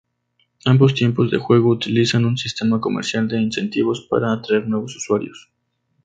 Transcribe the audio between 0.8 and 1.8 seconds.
tipos de juego,